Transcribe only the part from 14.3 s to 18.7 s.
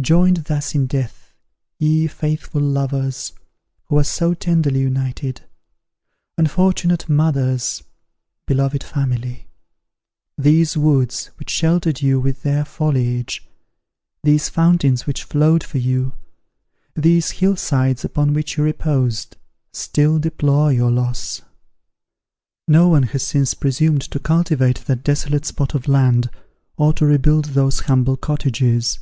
fountains which flowed for you, these hill sides upon which you